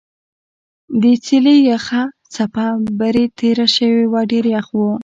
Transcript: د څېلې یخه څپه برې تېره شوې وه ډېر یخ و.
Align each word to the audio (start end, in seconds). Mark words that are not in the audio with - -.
د 1.01 1.03
څېلې 1.25 1.55
یخه 1.71 2.01
څپه 2.33 2.65
برې 2.99 3.25
تېره 3.39 3.67
شوې 3.75 4.03
وه 4.11 4.21
ډېر 4.31 4.45
یخ 4.55 4.67
و. 4.77 4.81